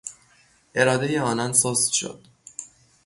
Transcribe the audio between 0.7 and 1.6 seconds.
ارادهی آنان